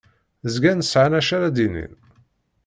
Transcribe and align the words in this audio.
Zgan 0.53 0.79
sɛan 0.83 1.17
acu 1.19 1.33
ara 1.35 1.55
d-inin. 1.55 1.93